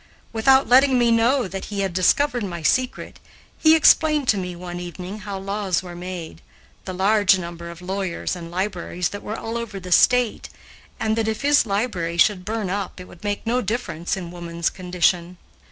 [0.33, 3.19] Without letting me know that he had discovered my secret,
[3.59, 6.41] he explained to me one evening how laws were made,
[6.85, 10.49] the large number of lawyers and libraries there were all over the State,
[10.99, 14.71] and that if his library should burn up it would make no difference in woman's
[14.71, 15.37] condition.